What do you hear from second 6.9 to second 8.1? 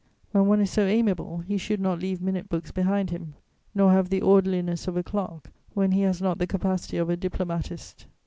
of a diplomatist.